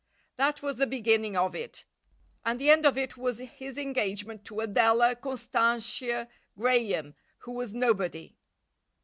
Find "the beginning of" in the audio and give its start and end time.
0.77-1.53